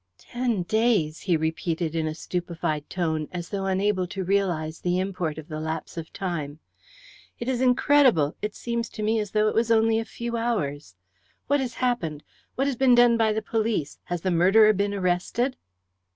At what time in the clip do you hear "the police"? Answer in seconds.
13.31-13.99